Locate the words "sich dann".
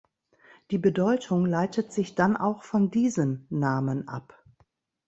1.93-2.35